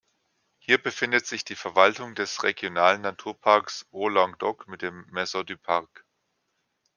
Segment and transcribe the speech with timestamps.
[0.57, 6.03] Hier befindet sich die Verwaltung des Regionalen Naturparks Haut-Languedoc mit dem "Maison du Parc".